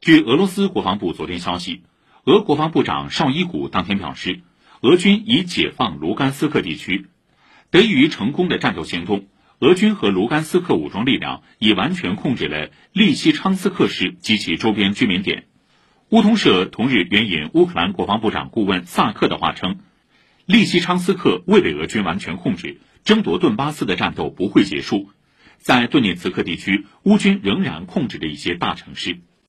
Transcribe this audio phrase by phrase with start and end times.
[0.00, 1.82] 据俄罗斯国防部昨天消息，
[2.24, 4.40] 俄国防部长绍伊古当天表示，
[4.80, 7.08] 俄军已解放卢甘斯克地区。
[7.70, 9.26] 得益于成功的战斗行动，
[9.58, 15.44] 俄军和卢甘斯克武装力量已完全控制了利西昌斯克市及其周边居民点。
[16.08, 19.80] 乌通社同日援引乌克兰国防部长顾问萨克的话称，
[20.46, 25.10] 利西昌斯克未被俄军完全控制，争夺顿巴斯的战斗不会结束。
[25.58, 29.18] 在顿涅茨克地区，乌军仍然控制着一些大城市。